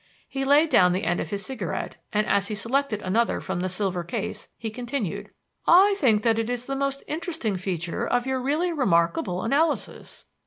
He 0.27 0.43
laid 0.43 0.71
down 0.71 0.93
the 0.93 1.03
end 1.03 1.19
of 1.19 1.29
his 1.29 1.45
cigarette, 1.45 1.97
and, 2.11 2.25
as 2.25 2.47
he 2.47 2.55
selected 2.55 3.03
another 3.03 3.39
from 3.39 3.59
the 3.59 3.69
silver 3.69 4.03
case, 4.03 4.49
he 4.57 4.71
continued: 4.71 5.29
"I 5.67 5.93
think 5.95 6.23
that 6.23 6.39
is 6.39 6.65
the 6.65 6.75
most 6.75 7.03
interesting 7.07 7.55
feature 7.55 8.07
of 8.07 8.25
your 8.25 8.41
really 8.41 8.73
remarkable 8.73 9.43
analysis. 9.43 10.25